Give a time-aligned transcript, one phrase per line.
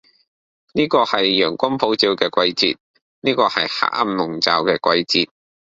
[0.73, 2.21] 呢個係陽光普照嘅
[2.55, 2.77] 季節，
[3.21, 5.29] 呢個係黑暗籠罩嘅季節，